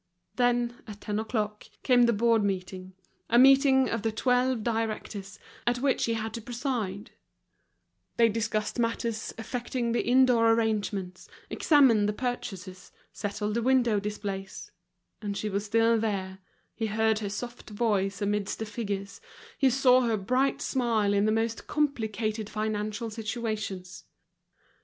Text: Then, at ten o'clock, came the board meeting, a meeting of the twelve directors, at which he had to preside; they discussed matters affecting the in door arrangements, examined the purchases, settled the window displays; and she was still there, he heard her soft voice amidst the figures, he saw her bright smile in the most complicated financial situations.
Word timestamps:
Then, 0.35 0.81
at 0.87 1.01
ten 1.01 1.19
o'clock, 1.19 1.65
came 1.83 2.07
the 2.07 2.11
board 2.11 2.43
meeting, 2.43 2.93
a 3.29 3.37
meeting 3.37 3.87
of 3.87 4.01
the 4.01 4.11
twelve 4.11 4.63
directors, 4.63 5.37
at 5.67 5.77
which 5.77 6.05
he 6.05 6.13
had 6.15 6.33
to 6.33 6.41
preside; 6.41 7.11
they 8.17 8.27
discussed 8.27 8.79
matters 8.79 9.31
affecting 9.37 9.91
the 9.91 10.01
in 10.03 10.25
door 10.25 10.51
arrangements, 10.53 11.29
examined 11.51 12.09
the 12.09 12.13
purchases, 12.13 12.91
settled 13.13 13.53
the 13.53 13.61
window 13.61 13.99
displays; 13.99 14.71
and 15.21 15.37
she 15.37 15.49
was 15.49 15.65
still 15.65 15.99
there, 15.99 16.39
he 16.73 16.87
heard 16.87 17.19
her 17.19 17.29
soft 17.29 17.69
voice 17.69 18.23
amidst 18.23 18.57
the 18.57 18.65
figures, 18.65 19.21
he 19.55 19.69
saw 19.69 20.01
her 20.01 20.17
bright 20.17 20.63
smile 20.63 21.13
in 21.13 21.25
the 21.25 21.31
most 21.31 21.67
complicated 21.67 22.49
financial 22.49 23.11
situations. 23.11 24.05